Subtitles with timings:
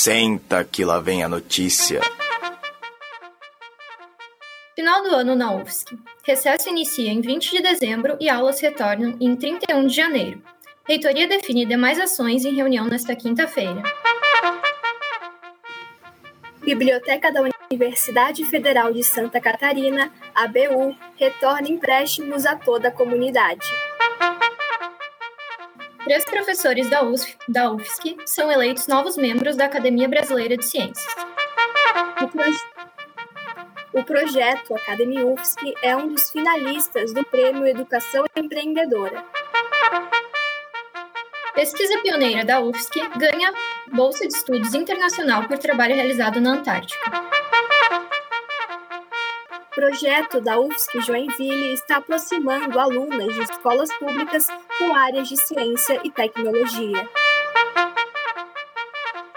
[0.00, 2.00] Senta que lá vem a notícia.
[4.76, 5.98] Final do ano na UFSC.
[6.24, 10.40] Recesso inicia em 20 de dezembro e aulas retornam em 31 de janeiro.
[10.86, 13.82] Reitoria define demais ações em reunião nesta quinta-feira.
[16.60, 23.66] Biblioteca da Universidade Federal de Santa Catarina, ABU, retorna empréstimos a toda a comunidade.
[26.08, 31.06] Três professores da, USF, da UFSC são eleitos novos membros da Academia Brasileira de Ciências.
[32.22, 32.58] O, proje
[33.92, 39.22] o projeto Academia UFSC é um dos finalistas do Prêmio Educação Empreendedora.
[41.54, 43.52] Pesquisa pioneira da UFSC ganha
[43.92, 47.28] Bolsa de Estudos Internacional por trabalho realizado na Antártica.
[49.60, 54.46] O projeto da UFSC Joinville está aproximando alunas de escolas públicas
[54.78, 57.08] com áreas de ciência e tecnologia.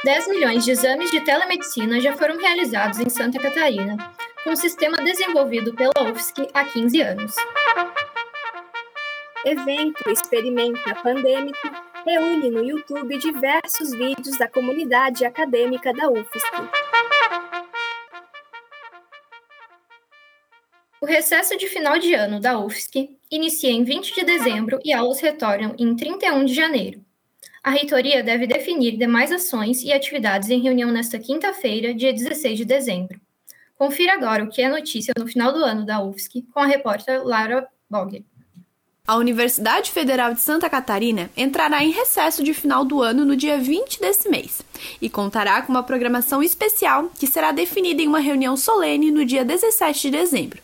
[0.04, 3.98] 10 milhões de exames de telemedicina já foram realizados em Santa Catarina,
[4.44, 7.36] com um sistema desenvolvido pela UFSC há 15 anos.
[9.46, 11.70] Evento Experimenta Pandêmico
[12.06, 16.81] reúne no YouTube diversos vídeos da comunidade acadêmica da UFSC.
[21.12, 25.76] Recesso de final de ano da UFSC inicia em 20 de dezembro e aulas retornam
[25.78, 27.04] em 31 de janeiro.
[27.62, 32.66] A reitoria deve definir demais ações e atividades em reunião nesta quinta-feira, dia 16 de
[32.66, 33.20] dezembro.
[33.78, 37.22] Confira agora o que é notícia no final do ano da UFSC com a repórter
[37.26, 38.24] Lara Bogger.
[39.06, 43.58] A Universidade Federal de Santa Catarina entrará em recesso de final do ano no dia
[43.58, 44.62] 20 desse mês
[45.02, 49.44] e contará com uma programação especial que será definida em uma reunião solene no dia
[49.44, 50.62] 17 de dezembro.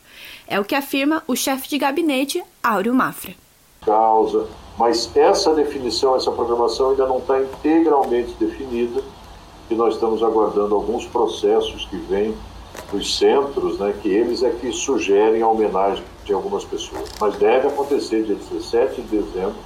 [0.50, 3.34] É o que afirma o chefe de gabinete, Áureo Mafra.
[3.84, 4.46] Causa,
[4.78, 9.02] mas essa definição, essa programação ainda não está integralmente definida
[9.70, 12.34] e nós estamos aguardando alguns processos que vêm
[12.90, 17.10] dos centros, né, que eles é que sugerem a homenagem de algumas pessoas.
[17.20, 19.56] Mas deve acontecer dia 17 de dezembro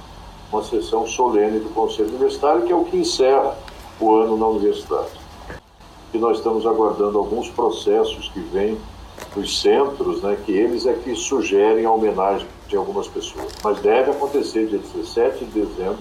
[0.51, 3.57] uma sessão solene do Conselho Universitário, que é o que encerra
[4.01, 5.11] o ano na universidade.
[6.13, 8.77] E nós estamos aguardando alguns processos que vêm
[9.35, 13.51] dos centros, né, que eles é que sugerem a homenagem de algumas pessoas.
[13.63, 15.99] Mas deve acontecer dia 17 de dezembro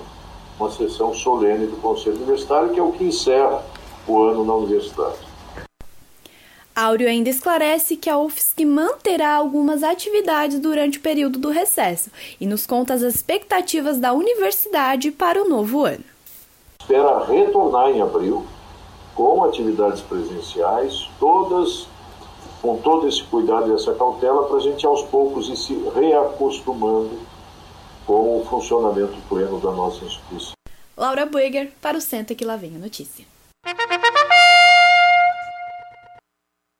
[0.58, 3.64] uma sessão solene do Conselho Universitário, que é o que encerra
[4.06, 5.32] o ano na universidade.
[6.74, 12.10] Áureo ainda esclarece que a UFSC manterá algumas atividades durante o período do recesso
[12.40, 16.04] e nos conta as expectativas da universidade para o novo ano.
[16.80, 18.46] Espera retornar em abril
[19.14, 21.86] com atividades presenciais, todas
[22.62, 27.18] com todo esse cuidado e essa cautela para a gente aos poucos ir se reacostumando
[28.06, 30.52] com o funcionamento pleno da nossa instituição.
[30.96, 33.26] Laura Bueger para o Senta que lá vem a notícia.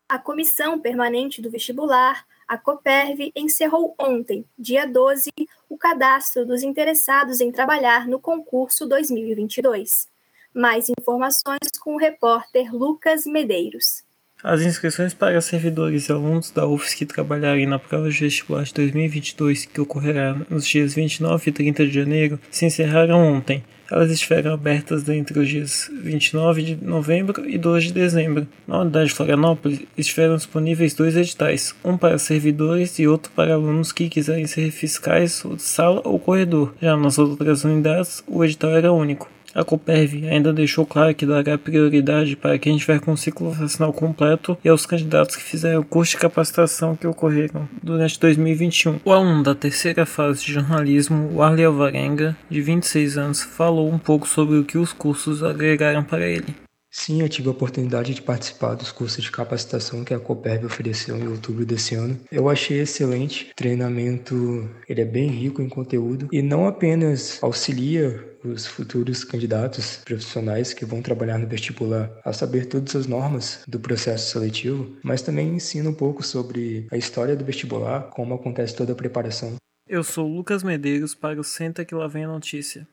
[0.09, 5.31] A Comissão Permanente do Vestibular, a COPERV, encerrou ontem, dia 12,
[5.69, 10.07] o cadastro dos interessados em trabalhar no concurso 2022.
[10.55, 14.05] Mais informações com o repórter Lucas Medeiros.
[14.45, 18.75] As inscrições para servidores e alunos da UFSC que trabalharem na prova de vestibular de
[18.75, 23.63] 2022, que ocorrerá nos dias 29 e 30 de janeiro, se encerraram ontem.
[23.89, 28.49] Elas estiveram abertas entre os dias 29 de novembro e 2 de dezembro.
[28.67, 33.93] Na unidade de Florianópolis estiveram disponíveis dois editais, um para servidores e outro para alunos
[33.93, 36.75] que quiserem ser fiscais sala ou corredor.
[36.83, 39.31] Já nas outras unidades, o edital era único.
[39.55, 43.93] A Coperv ainda deixou claro que dará prioridade para quem estiver com o ciclo vacinal
[43.93, 49.01] completo e aos candidatos que fizeram o curso de capacitação que ocorreram durante 2021.
[49.05, 53.99] O aluno da terceira fase de jornalismo, o Arley Alvarenga, de 26 anos, falou um
[53.99, 56.62] pouco sobre o que os cursos agregaram para ele.
[56.95, 61.17] Sim, eu tive a oportunidade de participar dos cursos de capacitação que a Coperv ofereceu
[61.17, 62.21] em outubro desse ano.
[62.31, 63.51] Eu achei excelente.
[63.51, 70.03] O treinamento, ele é bem rico em conteúdo e não apenas auxilia os futuros candidatos
[70.05, 75.23] profissionais que vão trabalhar no vestibular a saber todas as normas do processo seletivo, mas
[75.23, 79.55] também ensina um pouco sobre a história do vestibular, como acontece toda a preparação.
[79.89, 82.87] Eu sou Lucas Medeiros para o Senta que lá vem a notícia.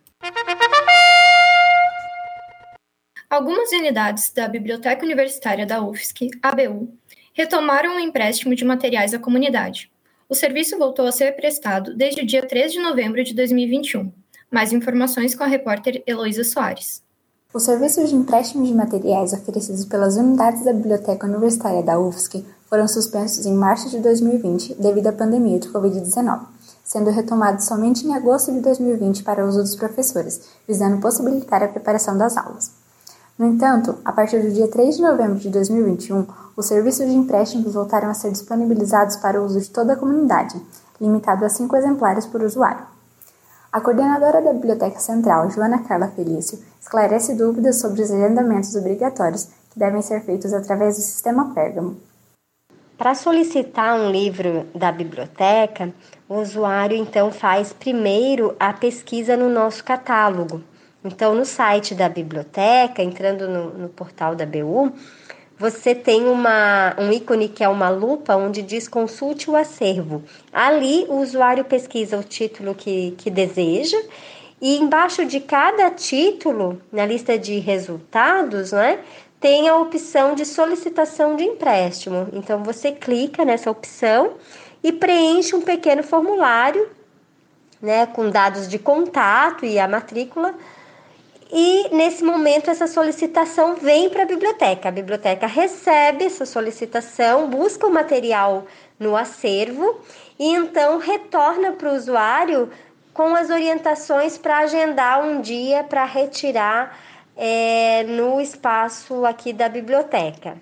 [3.30, 6.90] Algumas unidades da Biblioteca Universitária da UFSC, ABU,
[7.32, 9.92] retomaram o empréstimo de materiais à comunidade.
[10.28, 14.12] O serviço voltou a ser prestado desde o dia 3 de novembro de 2021.
[14.50, 17.04] Mais informações com a repórter Heloísa Soares.
[17.54, 22.88] Os serviços de empréstimo de materiais oferecidos pelas unidades da Biblioteca Universitária da UFSC foram
[22.88, 26.48] suspensos em março de 2020 devido à pandemia de Covid-19,
[26.84, 32.18] sendo retomados somente em agosto de 2020 para uso dos professores, visando possibilitar a preparação
[32.18, 32.79] das aulas.
[33.40, 36.28] No entanto, a partir do dia 3 de novembro de 2021,
[36.58, 40.62] os serviços de empréstimos voltaram a ser disponibilizados para o uso de toda a comunidade,
[41.00, 42.84] limitado a cinco exemplares por usuário.
[43.72, 49.80] A coordenadora da Biblioteca Central, Joana Carla Felício, esclarece dúvidas sobre os agendamentos obrigatórios que
[49.80, 51.96] devem ser feitos através do sistema Pérgamo.
[52.98, 55.94] Para solicitar um livro da biblioteca,
[56.28, 60.62] o usuário então faz primeiro a pesquisa no nosso catálogo.
[61.04, 64.92] Então, no site da biblioteca, entrando no, no portal da BU,
[65.58, 70.24] você tem uma, um ícone que é uma lupa onde diz consulte o acervo.
[70.54, 73.98] Ali o usuário pesquisa o título que, que deseja
[74.62, 79.00] e embaixo de cada título, na lista de resultados, né,
[79.40, 82.28] tem a opção de solicitação de empréstimo.
[82.34, 84.34] Então você clica nessa opção
[84.84, 86.90] e preenche um pequeno formulário,
[87.82, 90.54] né, com dados de contato e a matrícula.
[91.52, 94.90] E nesse momento essa solicitação vem para a biblioteca.
[94.90, 98.66] A biblioteca recebe essa solicitação, busca o material
[99.00, 100.00] no acervo
[100.38, 102.70] e então retorna para o usuário
[103.14, 106.96] com as orientações para agendar um dia para retirar
[107.36, 110.56] é, no espaço aqui da biblioteca.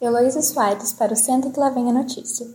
[0.00, 2.46] Heloísa Soares para o Centro que lá vem a notícia.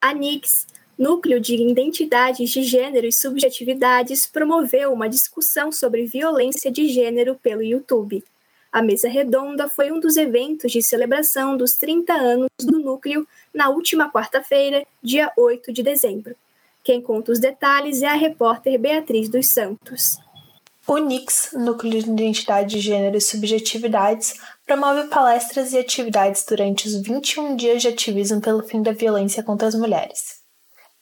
[0.00, 0.66] A NIX,
[0.96, 7.62] Núcleo de Identidades de Gênero e Subjetividades, promoveu uma discussão sobre violência de gênero pelo
[7.62, 8.22] YouTube.
[8.70, 13.70] A mesa redonda foi um dos eventos de celebração dos 30 anos do núcleo na
[13.70, 16.36] última quarta-feira, dia 8 de dezembro.
[16.84, 20.18] Quem conta os detalhes é a repórter Beatriz dos Santos.
[20.84, 24.34] O NIX, Núcleo de Identidade de Gênero e Subjetividades,
[24.66, 29.68] promove palestras e atividades durante os 21 dias de ativismo pelo fim da violência contra
[29.68, 30.42] as mulheres.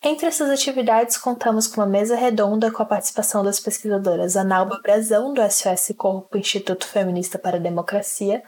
[0.03, 5.33] Entre essas atividades, contamos com uma mesa redonda com a participação das pesquisadoras Analba Brazão,
[5.33, 8.43] do SOS Corpo Instituto Feminista para a Democracia,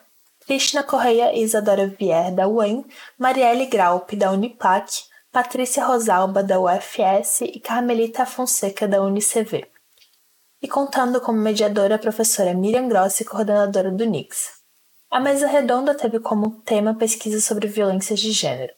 [0.45, 2.85] Cristina Correia e Isadora Vier, da UEM,
[3.17, 9.72] Marielle Graup, da Uniplac, Patrícia Rosalba, da UFS e Carmelita Fonseca, da UniCV.
[10.63, 14.49] E contando como mediadora a professora Miriam Grossi, coordenadora do NIX.
[15.11, 18.71] A mesa redonda teve como tema pesquisa sobre violências de gênero.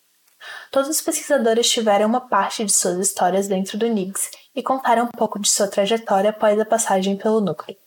[0.72, 5.12] Todos os pesquisadores tiveram uma parte de suas histórias dentro do NIGS e contaram um
[5.12, 7.78] pouco de sua trajetória após a passagem pelo núcleo,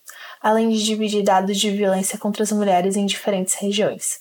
[0.41, 4.21] além de dividir dados de violência contra as mulheres em diferentes regiões.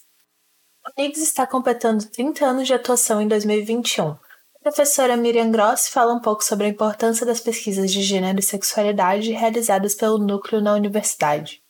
[0.87, 4.15] O NIGS está completando 30 anos de atuação em 2021.
[4.67, 9.31] Professora Miriam Gross fala um pouco sobre a importância das pesquisas de gênero e sexualidade
[9.31, 11.61] realizadas pelo núcleo na universidade.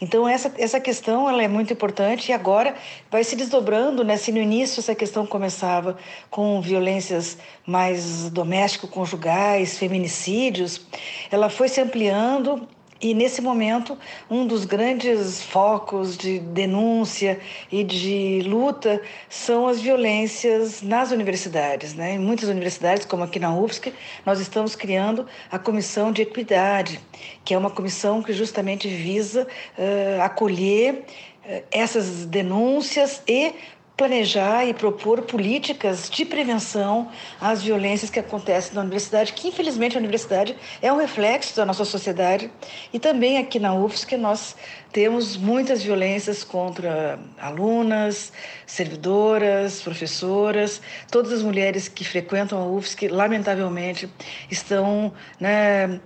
[0.00, 2.74] Então essa, essa questão ela é muito importante e agora
[3.08, 4.16] vai se desdobrando, né?
[4.16, 5.96] Se no início essa questão começava
[6.28, 10.84] com violências mais doméstico-conjugais, feminicídios,
[11.30, 12.66] ela foi se ampliando
[13.02, 13.98] e nesse momento,
[14.30, 17.40] um dos grandes focos de denúncia
[17.70, 21.94] e de luta são as violências nas universidades.
[21.94, 22.14] Né?
[22.14, 23.92] Em muitas universidades, como aqui na UFSC,
[24.24, 27.00] nós estamos criando a Comissão de Equidade,
[27.44, 31.04] que é uma comissão que justamente visa uh, acolher
[31.44, 33.52] uh, essas denúncias e
[33.96, 40.00] planejar e propor políticas de prevenção às violências que acontecem na universidade, que infelizmente a
[40.00, 42.50] universidade é um reflexo da nossa sociedade.
[42.92, 44.56] E também aqui na UFSC nós
[44.92, 48.32] temos muitas violências contra alunas,
[48.66, 54.08] servidoras, professoras, todas as mulheres que frequentam a UFSC, lamentavelmente,
[54.50, 55.98] estão, né,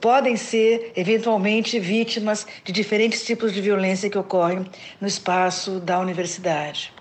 [0.00, 4.64] podem ser eventualmente vítimas de diferentes tipos de violência que ocorrem
[5.00, 6.93] no espaço da universidade.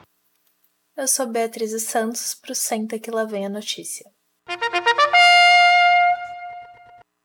[0.95, 4.05] Eu sou Beatriz Santos, pro Senta que lá vem a notícia.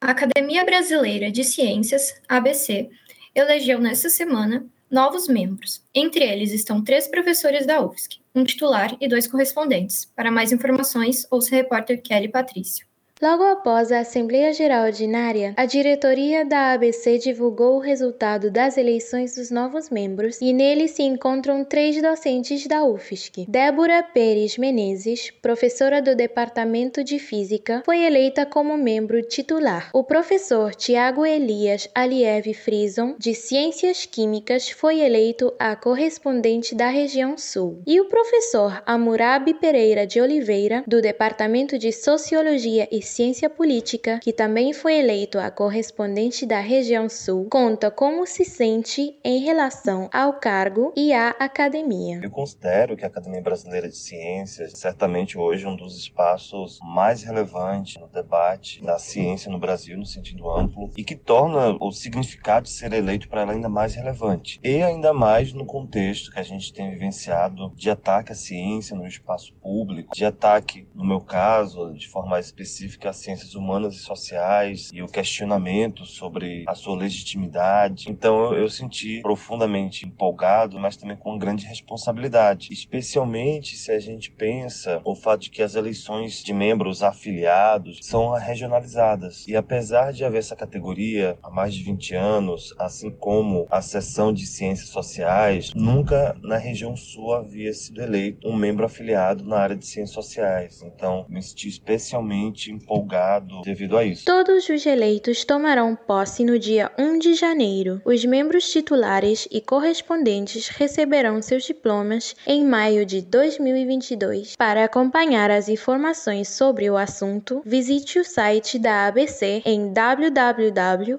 [0.01, 2.89] A Academia Brasileira de Ciências, ABC,
[3.35, 5.85] elegeu nesta semana novos membros.
[5.95, 10.07] Entre eles estão três professores da UFSC, um titular e dois correspondentes.
[10.07, 12.88] Para mais informações, ouça o repórter Kelly Patrício.
[13.21, 19.35] Logo após a Assembleia Geral Ordinária, a diretoria da ABC divulgou o resultado das eleições
[19.35, 23.45] dos novos membros e nele se encontram três docentes da UFSC.
[23.49, 29.91] Débora Pérez Menezes, professora do Departamento de Física, foi eleita como membro titular.
[29.93, 37.37] O professor Tiago Elias Aliev Frison, de Ciências Químicas, foi eleito a correspondente da região
[37.37, 37.83] Sul.
[37.85, 44.33] E o professor Amurabi Pereira de Oliveira, do Departamento de Sociologia e Ciência Política, que
[44.33, 50.35] também foi eleito a correspondente da região sul, conta como se sente em relação ao
[50.35, 52.21] cargo e à academia.
[52.23, 57.23] Eu considero que a Academia Brasileira de Ciências certamente hoje é um dos espaços mais
[57.23, 62.65] relevantes no debate da ciência no Brasil no sentido amplo e que torna o significado
[62.65, 66.43] de ser eleito para ela ainda mais relevante e ainda mais no contexto que a
[66.43, 71.95] gente tem vivenciado de ataque à ciência no espaço público, de ataque, no meu caso,
[71.95, 72.53] de forma mais
[72.99, 78.11] específica, às ciências humanas e sociais e o questionamento sobre a sua legitimidade.
[78.11, 84.31] Então eu, eu senti profundamente empolgado, mas também com grande responsabilidade, especialmente se a gente
[84.31, 89.47] pensa o fato de que as eleições de membros afiliados são regionalizadas.
[89.47, 94.33] E apesar de haver essa categoria há mais de 20 anos, assim como a seção
[94.33, 99.77] de ciências sociais, nunca na região sul havia sido eleito um membro afiliado na área
[99.77, 100.83] de ciências sociais.
[100.83, 104.25] Então, me senti especialmente empolgado devido a isso.
[104.25, 108.01] Todos os eleitos tomarão posse no dia 1 de janeiro.
[108.05, 114.57] Os membros titulares e correspondentes receberão seus diplomas em maio de 2022.
[114.57, 121.19] Para acompanhar as informações sobre o assunto, visite o site da ABC em www.abc.org.br.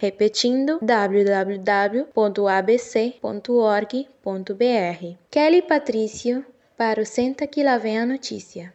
[0.00, 1.96] Repetindo, www.abc.org.br.
[5.30, 6.44] Kelly Patrício
[6.76, 8.72] para o Senta que lá vem a notícia.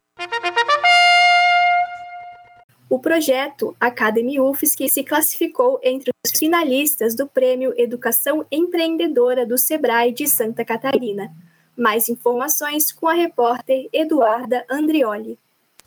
[2.89, 10.11] O projeto Academy UFSC se classificou entre os finalistas do Prêmio Educação Empreendedora do Sebrae
[10.11, 11.31] de Santa Catarina.
[11.77, 15.39] Mais informações com a repórter Eduarda Andrioli.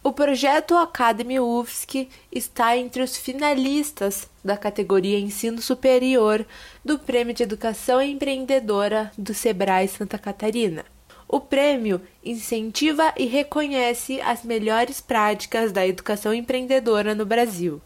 [0.03, 6.47] O projeto Academy UFSC está entre os finalistas da categoria Ensino Superior
[6.85, 10.94] do Prêmio de Educação Empreendedora do Sebrae Santa Catarina.
[11.29, 17.81] O prêmio incentiva e reconhece as melhores práticas da educação empreendedora no Brasil.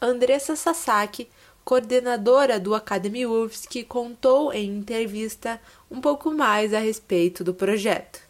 [0.00, 1.28] Andressa Sasaki,
[1.64, 8.20] coordenadora do Academy UFSC, contou em entrevista um pouco mais a respeito do projeto.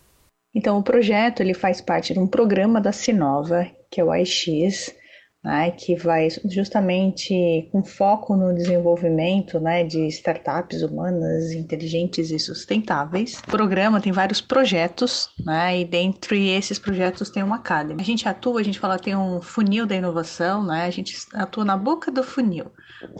[0.55, 4.95] Então, o projeto ele faz parte de um programa da Sinova, que é o AIX,
[5.42, 13.38] né, que vai justamente com foco no desenvolvimento né, de startups humanas, inteligentes e sustentáveis.
[13.38, 18.00] O programa tem vários projetos, né, e dentro esses projetos tem uma academy.
[18.00, 21.64] A gente atua, a gente fala tem um funil da inovação, né, a gente atua
[21.64, 22.66] na boca do funil.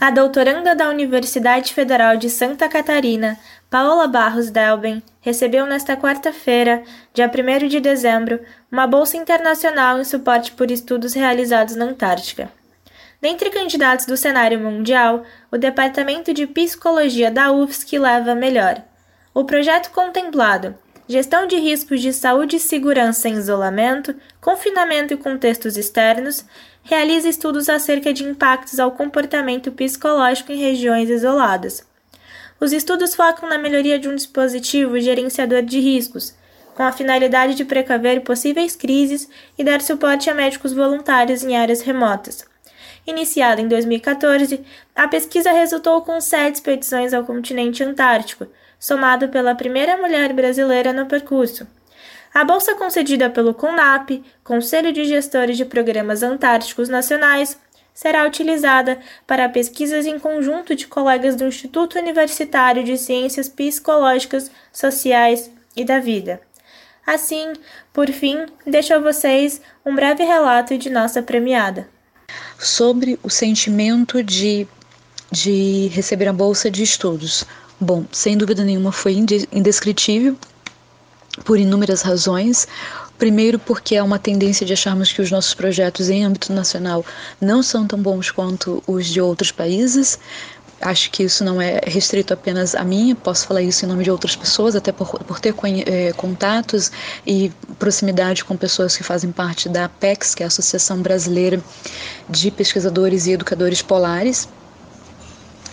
[0.00, 3.38] A doutoranda da Universidade Federal de Santa Catarina,
[3.70, 6.82] Paola Barros Delben, recebeu nesta quarta-feira,
[7.12, 12.50] dia 1 de dezembro, uma bolsa internacional em suporte por estudos realizados na Antártica.
[13.20, 18.82] Dentre candidatos do cenário mundial, o Departamento de Psicologia da UFSC leva a melhor.
[19.32, 20.74] O projeto contemplado,
[21.08, 26.44] gestão de riscos de saúde e segurança em isolamento, confinamento e contextos externos,
[26.84, 31.84] realiza estudos acerca de impactos ao comportamento psicológico em regiões isoladas.
[32.60, 36.34] Os estudos focam na melhoria de um dispositivo gerenciador de riscos,
[36.74, 41.80] com a finalidade de precaver possíveis crises e dar suporte a médicos voluntários em áreas
[41.80, 42.44] remotas.
[43.06, 44.64] Iniciada em 2014,
[44.94, 48.46] a pesquisa resultou com sete expedições ao continente antártico,
[48.78, 51.66] somado pela primeira mulher brasileira no percurso.
[52.34, 57.56] A bolsa concedida pelo CONAP, Conselho de Gestores de Programas Antárticos Nacionais,
[57.94, 65.48] será utilizada para pesquisas em conjunto de colegas do Instituto Universitário de Ciências Psicológicas, Sociais
[65.76, 66.40] e da Vida.
[67.06, 67.52] Assim,
[67.92, 71.88] por fim, deixo a vocês um breve relato de nossa premiada.
[72.58, 74.66] Sobre o sentimento de,
[75.30, 77.44] de receber a bolsa de estudos.
[77.78, 79.12] Bom, sem dúvida nenhuma foi
[79.52, 80.36] indescritível
[81.44, 82.68] por inúmeras razões.
[83.18, 87.04] Primeiro, porque é uma tendência de acharmos que os nossos projetos em âmbito nacional
[87.40, 90.18] não são tão bons quanto os de outros países.
[90.80, 94.10] Acho que isso não é restrito apenas a mim, posso falar isso em nome de
[94.10, 95.54] outras pessoas, até por, por ter
[95.86, 96.90] é, contatos
[97.26, 101.62] e proximidade com pessoas que fazem parte da APEX, que é a Associação Brasileira
[102.28, 104.48] de Pesquisadores e Educadores Polares.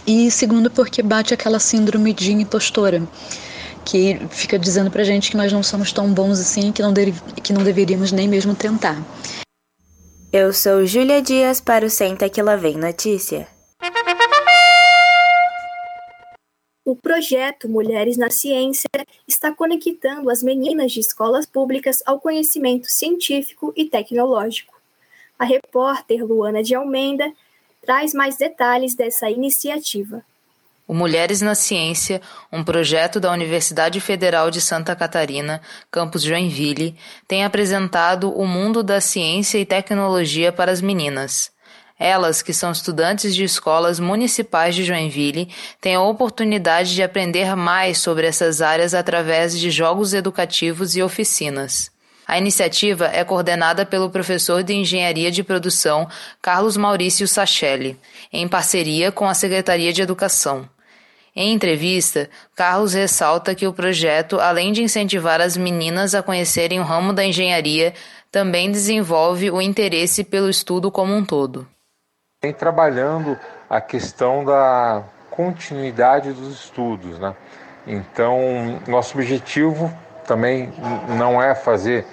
[0.05, 3.03] E segundo, porque bate aquela síndrome de impostora
[3.85, 7.11] que fica dizendo pra gente que nós não somos tão bons assim, que não, de,
[7.43, 8.97] que não deveríamos nem mesmo tentar.
[10.31, 13.47] Eu sou Júlia Dias para o Senta que lá vem notícia.
[16.83, 18.89] O projeto Mulheres na Ciência
[19.27, 24.73] está conectando as meninas de escolas públicas ao conhecimento científico e tecnológico.
[25.37, 27.31] A repórter Luana de Almeida
[27.81, 30.25] traz mais detalhes dessa iniciativa.
[30.91, 32.21] O Mulheres na Ciência,
[32.51, 38.99] um projeto da Universidade Federal de Santa Catarina, campus Joinville, tem apresentado o mundo da
[38.99, 41.49] ciência e tecnologia para as meninas.
[41.97, 45.47] Elas, que são estudantes de escolas municipais de Joinville,
[45.79, 51.89] têm a oportunidade de aprender mais sobre essas áreas através de jogos educativos e oficinas.
[52.27, 56.09] A iniciativa é coordenada pelo professor de Engenharia de Produção
[56.41, 57.97] Carlos Maurício Sachelli,
[58.33, 60.67] em parceria com a Secretaria de Educação.
[61.35, 66.83] Em entrevista, Carlos ressalta que o projeto, além de incentivar as meninas a conhecerem o
[66.83, 67.93] ramo da engenharia,
[68.29, 71.67] também desenvolve o interesse pelo estudo como um todo.
[72.43, 73.37] Vem trabalhando
[73.69, 77.35] a questão da continuidade dos estudos, né?
[77.87, 79.91] Então, nosso objetivo
[80.27, 80.71] também
[81.17, 82.05] não é fazer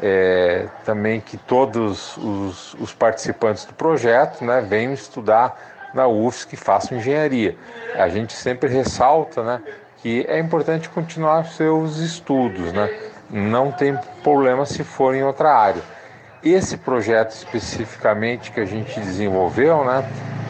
[0.00, 6.56] é, também que todos os, os participantes do projeto né, venham estudar na UFSC que
[6.56, 7.56] façam engenharia.
[7.94, 9.60] A gente sempre ressalta né,
[9.98, 12.90] que é importante continuar seus estudos, né?
[13.30, 15.82] não tem problema se for em outra área.
[16.44, 20.04] Esse projeto especificamente que a gente desenvolveu né,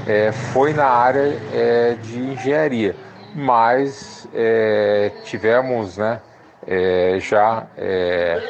[0.07, 2.96] é, foi na área é, de engenharia,
[3.35, 6.20] mas é, tivemos né,
[6.66, 8.42] é, já é,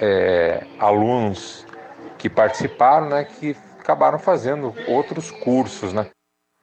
[1.68, 1.72] é,
[2.18, 6.06] que participaram, né, que acabaram fazendo outros cursos, né?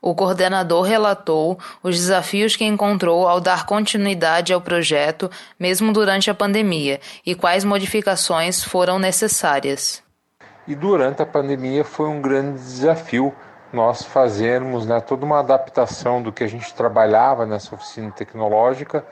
[0.01, 5.29] O coordenador relatou os desafios que encontrou ao dar continuidade ao projeto,
[5.59, 10.01] mesmo durante a pandemia, e quais modificações foram necessárias.
[10.65, 13.33] E durante a pandemia foi um grande desafio
[13.73, 19.05] nós fazermos né, toda uma adaptação do que a gente trabalhava nessa oficina tecnológica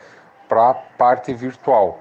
[0.48, 2.00] para a parte virtual.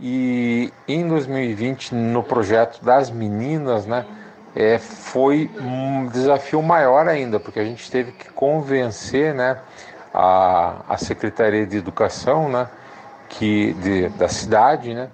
[0.00, 4.06] E em 2020, no projeto das meninas, né,
[4.54, 9.58] é, foi um desafio maior ainda, porque a gente teve que convencer né,
[10.12, 12.68] a, a Secretaria de Educação né,
[13.28, 15.08] que, de, da cidade né,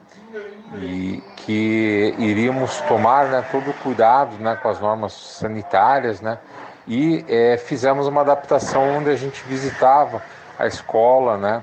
[0.80, 6.38] e que iríamos tomar né, todo o cuidado né, com as normas sanitárias né,
[6.86, 10.20] e é, fizemos uma adaptação onde a gente visitava
[10.58, 11.62] a escola né,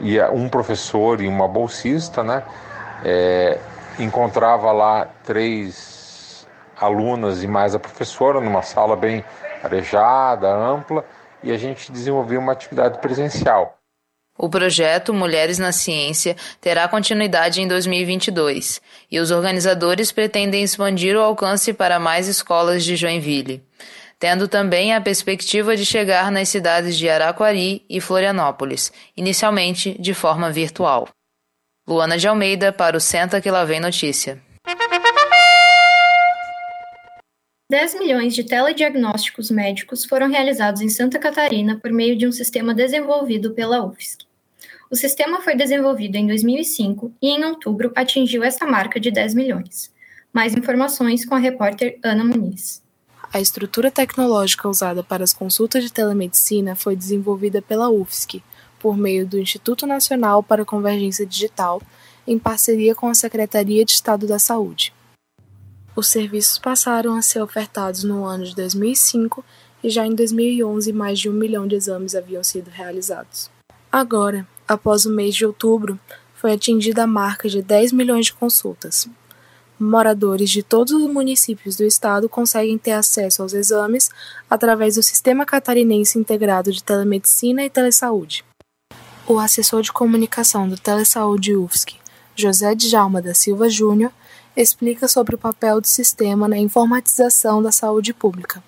[0.00, 2.44] e um professor e uma bolsista né,
[3.04, 3.58] é,
[3.98, 6.01] encontrava lá três
[6.82, 9.24] alunas e mais a professora, numa sala bem
[9.62, 11.04] arejada, ampla,
[11.42, 13.78] e a gente desenvolveu uma atividade presencial.
[14.38, 21.20] O projeto Mulheres na Ciência terá continuidade em 2022 e os organizadores pretendem expandir o
[21.20, 23.62] alcance para mais escolas de Joinville,
[24.18, 30.50] tendo também a perspectiva de chegar nas cidades de Araquari e Florianópolis, inicialmente de forma
[30.50, 31.08] virtual.
[31.86, 34.40] Luana de Almeida para o Senta que lá vem notícia.
[37.72, 42.74] 10 milhões de telediagnósticos médicos foram realizados em Santa Catarina por meio de um sistema
[42.74, 44.26] desenvolvido pela UFSC.
[44.90, 49.90] O sistema foi desenvolvido em 2005 e, em outubro, atingiu essa marca de 10 milhões.
[50.34, 52.82] Mais informações com a repórter Ana Muniz.
[53.32, 58.42] A estrutura tecnológica usada para as consultas de telemedicina foi desenvolvida pela UFSC,
[58.78, 61.80] por meio do Instituto Nacional para a Convergência Digital,
[62.26, 64.92] em parceria com a Secretaria de Estado da Saúde.
[65.94, 69.44] Os serviços passaram a ser ofertados no ano de 2005
[69.84, 73.50] e já em 2011 mais de um milhão de exames haviam sido realizados.
[73.90, 76.00] Agora, após o mês de outubro,
[76.34, 79.06] foi atingida a marca de 10 milhões de consultas.
[79.78, 84.08] Moradores de todos os municípios do estado conseguem ter acesso aos exames
[84.48, 88.44] através do Sistema Catarinense Integrado de Telemedicina e Telesaúde.
[89.26, 91.96] O assessor de comunicação do Telesaúde UFSC,
[92.34, 94.12] José Djalma da Silva Júnior,
[94.56, 98.62] explica sobre o papel do sistema na informatização da saúde pública.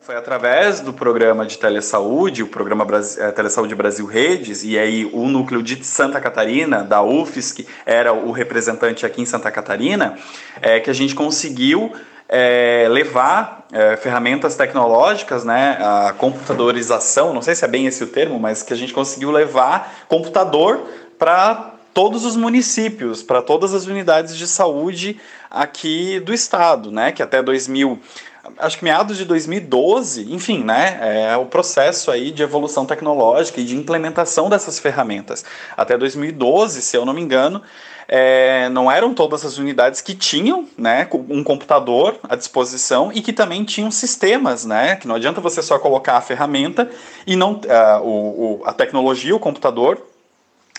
[0.00, 5.04] Foi através do programa de telesaúde, o programa Brasil, é, Telesaúde Brasil Redes, e aí
[5.12, 10.16] o núcleo de Santa Catarina, da UFSC, era o representante aqui em Santa Catarina,
[10.62, 11.92] é, que a gente conseguiu
[12.28, 18.06] é, levar é, ferramentas tecnológicas, né, a computadorização, não sei se é bem esse o
[18.06, 20.86] termo, mas que a gente conseguiu levar computador
[21.18, 25.20] para todos os municípios, para todas as unidades de saúde
[25.50, 28.00] aqui do estado, né, que até 2000
[28.56, 33.64] acho que meados de 2012, enfim, né, é o processo aí de evolução tecnológica e
[33.64, 35.44] de implementação dessas ferramentas.
[35.76, 37.62] Até 2012, se eu não me engano,
[38.10, 43.34] é, não eram todas as unidades que tinham né, um computador à disposição e que
[43.34, 44.96] também tinham sistemas, né?
[44.96, 46.90] Que não adianta você só colocar a ferramenta
[47.26, 50.07] e não uh, o, o, a tecnologia, o computador,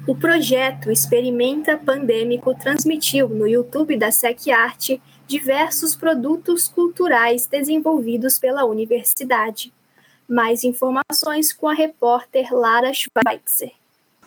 [0.08, 9.74] O projeto Experimenta Pandêmico transmitiu no YouTube da SecArt diversos produtos culturais desenvolvidos pela universidade.
[10.26, 13.81] Mais informações com a repórter Lara Schweitzer.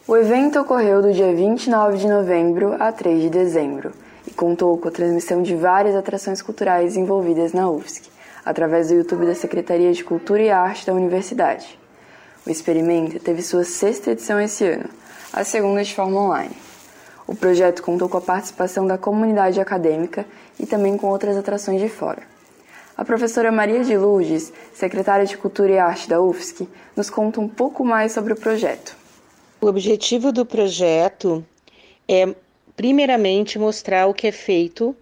[0.08, 3.92] O evento ocorreu do dia 29 de novembro a 3 de dezembro
[4.28, 8.12] e contou com a transmissão de várias atrações culturais envolvidas na UFSC,
[8.46, 11.80] através do YouTube da Secretaria de Cultura e Arte da Universidade.
[12.46, 14.88] O experimento teve sua sexta edição esse ano,
[15.34, 16.56] a segunda de forma online.
[17.26, 20.24] O projeto contou com a participação da comunidade acadêmica
[20.60, 22.22] e também com outras atrações de fora.
[22.96, 27.48] A professora Maria de Lourdes, secretária de Cultura e Arte da UFSC, nos conta um
[27.48, 29.04] pouco mais sobre o projeto.
[29.62, 31.44] O objetivo do projeto
[32.08, 32.36] é
[32.76, 34.96] primeiramente mostrar o que é feito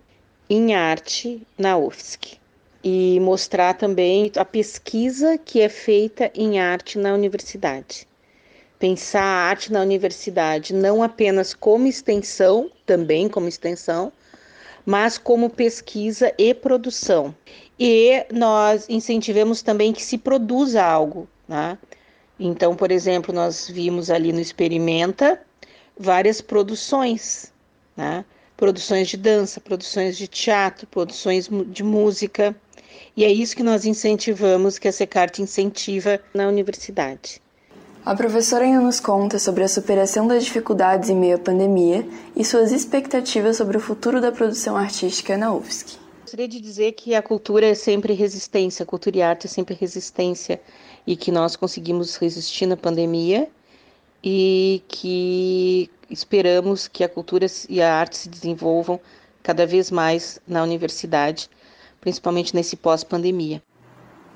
[0.48, 2.38] em arte na UFSC
[2.84, 8.08] e mostrar também a pesquisa que é feita em arte na universidade.
[8.78, 14.14] Pensar a arte na universidade não apenas como extensão, também como extensão,
[14.86, 17.36] mas como pesquisa e produção.
[17.80, 21.28] E nós incentivamos também que se produza algo.
[21.48, 21.78] Né?
[22.46, 25.40] Então, por exemplo, nós vimos ali no Experimenta
[25.98, 27.54] várias produções
[27.96, 28.26] né?
[28.58, 32.56] produções de dança, produções de teatro, produções de música.
[33.16, 37.42] E é isso que nós incentivamos, que a Secart incentiva na universidade.
[38.06, 42.44] A professora ainda nos conta sobre a superação das dificuldades em meio à pandemia e
[42.44, 45.98] suas expectativas sobre o futuro da produção artística na UFSC.
[46.22, 49.50] Gostaria de dizer que a cultura é sempre resistência, a cultura e a arte é
[49.50, 50.60] sempre resistência
[51.06, 53.50] e que nós conseguimos resistir na pandemia
[54.24, 59.00] e que esperamos que a cultura e a arte se desenvolvam
[59.42, 61.50] cada vez mais na universidade,
[62.00, 63.62] principalmente nesse pós-pandemia.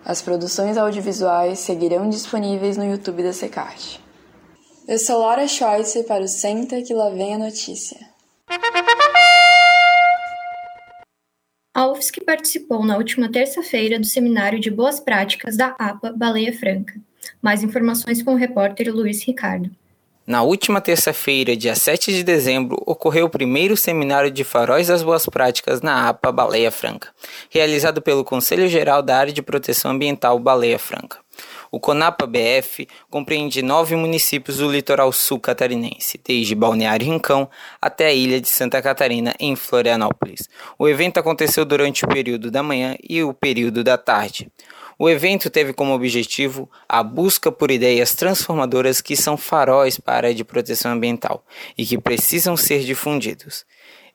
[0.04, 4.00] As produções audiovisuais seguirão disponíveis no YouTube da Secart.
[4.88, 7.98] Eu sou Laura Schweitzer para o Senta que lá vem a notícia.
[11.78, 16.96] A UFSC participou na última terça-feira do seminário de boas práticas da APA Baleia Franca.
[17.40, 19.70] Mais informações com o repórter Luiz Ricardo.
[20.26, 25.28] Na última terça-feira, dia 7 de dezembro, ocorreu o primeiro seminário de faróis das boas
[25.28, 27.10] práticas na APA Baleia Franca,
[27.48, 31.20] realizado pelo Conselho Geral da Área de Proteção Ambiental Baleia Franca.
[31.72, 37.50] O CONAPA BF compreende nove municípios do litoral sul catarinense, desde Balneário Rincão
[37.82, 40.50] até a ilha de Santa Catarina, em Florianópolis.
[40.78, 44.52] O evento aconteceu durante o período da manhã e o período da tarde.
[45.00, 50.18] O evento teve como objetivo a busca por ideias transformadoras que são faróis para a
[50.18, 51.46] área de proteção ambiental
[51.78, 53.64] e que precisam ser difundidos.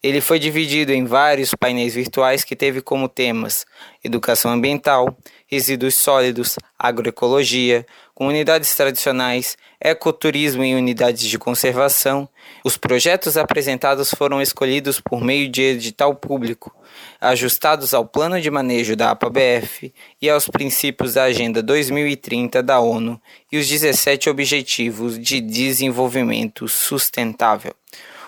[0.02, 3.64] Ele foi dividido em vários painéis virtuais que teve como temas
[4.02, 5.16] educação ambiental,
[5.52, 7.84] resíduos sólidos, agroecologia,
[8.14, 12.26] comunidades tradicionais, ecoturismo e unidades de conservação.
[12.64, 16.74] Os projetos apresentados foram escolhidos por meio de edital público,
[17.20, 23.20] ajustados ao plano de manejo da APABF e aos princípios da Agenda 2030 da ONU
[23.52, 27.74] e os 17 Objetivos de Desenvolvimento Sustentável.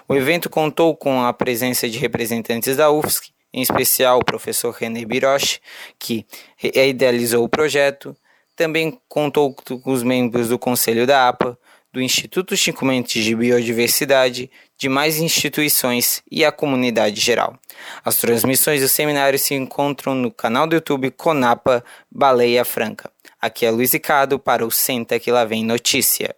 [0.07, 5.05] O evento contou com a presença de representantes da UFSC, em especial o professor René
[5.05, 5.61] Biroche,
[5.97, 6.27] que
[6.61, 8.17] idealizou o projeto,
[8.57, 11.57] também contou com os membros do Conselho da APA,
[11.93, 17.57] do Instituto Chico Mendes de Biodiversidade, de mais instituições e a comunidade geral.
[18.05, 23.09] As transmissões do seminário se encontram no canal do YouTube Conapa Baleia Franca.
[23.41, 26.35] Aqui é Luiz Ricardo para o Senta que lá vem notícia.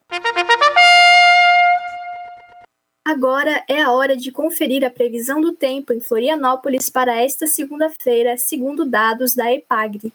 [3.07, 8.37] Agora é a hora de conferir a previsão do tempo em Florianópolis para esta segunda-feira,
[8.37, 10.13] segundo dados da EPAGRE.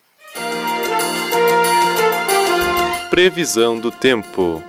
[3.09, 4.61] Previsão do tempo.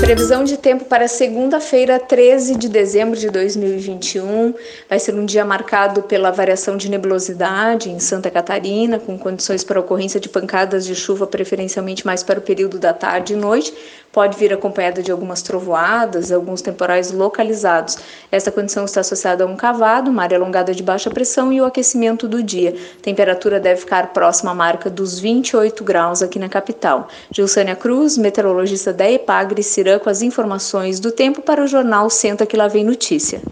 [0.00, 4.54] Previsão de tempo para segunda-feira, 13 de dezembro de 2021.
[4.88, 9.80] Vai ser um dia marcado pela variação de nebulosidade em Santa Catarina, com condições para
[9.80, 13.74] ocorrência de pancadas de chuva, preferencialmente mais para o período da tarde e noite.
[14.14, 17.98] Pode vir acompanhada de algumas trovoadas, alguns temporais localizados.
[18.30, 21.64] Esta condição está associada a um cavado, uma área alongada de baixa pressão e o
[21.64, 22.76] aquecimento do dia.
[23.02, 27.08] Temperatura deve ficar próxima à marca dos 28 graus aqui na capital.
[27.28, 32.46] Gilsânia Cruz, meteorologista da EPAGRE, Cirã, com as informações do tempo para o jornal Senta
[32.46, 33.42] que lá vem notícia.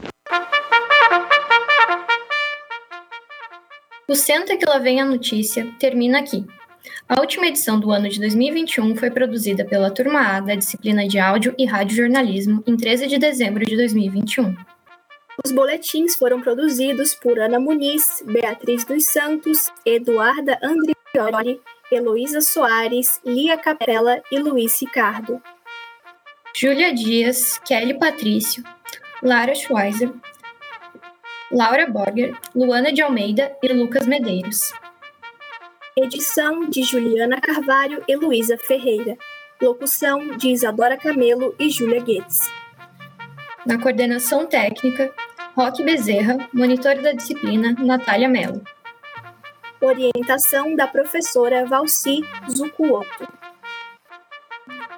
[4.09, 6.47] O Senta que lá vem a notícia termina aqui.
[7.07, 11.18] A última edição do ano de 2021 foi produzida pela Turma A da disciplina de
[11.18, 14.57] Áudio e Rádio Jornalismo em 13 de dezembro de 2021.
[15.45, 23.59] Os boletins foram produzidos por Ana Muniz, Beatriz dos Santos, Eduarda Andrioli, Heloísa Soares, Lia
[23.59, 25.42] Capella e Luiz Ricardo.
[26.55, 28.62] Júlia Dias, Kelly Patrício,
[29.23, 30.12] Lara Schweizer,
[31.51, 34.71] Laura Borger, Luana de Almeida e Lucas Medeiros.
[35.97, 39.17] Edição de Juliana Carvalho e Luísa Ferreira.
[39.62, 42.38] Locução de Isadora Camelo e Júlia Guedes.
[43.65, 45.11] Na coordenação técnica,
[45.57, 48.62] Roque Bezerra, monitor da disciplina, Natália Mello.
[49.81, 53.41] Orientação da professora Valci Zucuoto.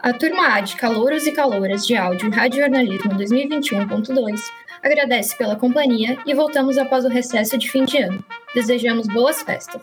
[0.05, 4.39] A turma A de Calouros e Calouras de Áudio e Rádio Jornalismo 2021.2
[4.83, 8.23] agradece pela companhia e voltamos após o recesso de fim de ano.
[8.55, 9.81] Desejamos boas festas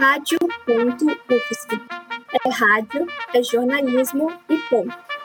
[0.00, 1.80] rádio.ufsc.
[2.44, 5.15] É rádio, é jornalismo e ponto.